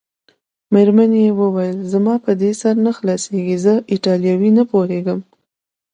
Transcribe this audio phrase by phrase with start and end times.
[0.73, 5.19] مېرمنې وویل: زما په دې سر نه خلاصیږي، زه ایټالوي نه پوهېږم.